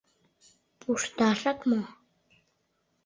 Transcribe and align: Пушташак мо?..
Пушташак 0.79 1.59
мо?.. 1.69 1.81